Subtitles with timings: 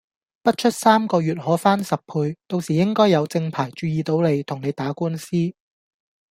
[0.41, 5.37] 不出三個月可翻十倍，到時應該有正牌注意到你，同你打官司